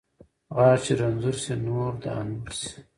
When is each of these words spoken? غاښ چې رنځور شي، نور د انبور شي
غاښ 0.55 0.79
چې 0.85 0.93
رنځور 0.99 1.35
شي، 1.43 1.53
نور 1.65 1.91
د 2.01 2.03
انبور 2.19 2.51
شي 2.59 2.71